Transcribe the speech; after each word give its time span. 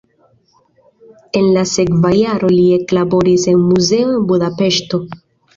En 1.41 1.49
la 1.57 1.65
sekva 1.73 2.11
jaro 2.21 2.51
li 2.55 2.63
eklaboris 2.79 3.47
en 3.55 3.63
muzeo 3.69 4.11
en 4.17 4.29
Budapeŝto. 4.33 5.05